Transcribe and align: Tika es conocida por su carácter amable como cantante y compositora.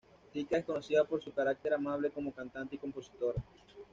Tika 0.33 0.57
es 0.57 0.65
conocida 0.65 1.03
por 1.03 1.23
su 1.23 1.31
carácter 1.31 1.75
amable 1.75 2.09
como 2.09 2.33
cantante 2.33 2.73
y 2.73 2.79
compositora. 2.79 3.39